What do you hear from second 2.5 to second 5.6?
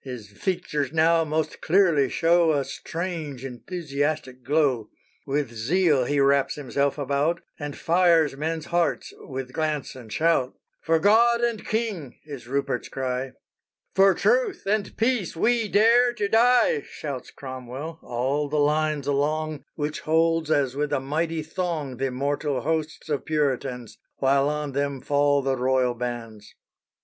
A strange, enthusiastic glow. With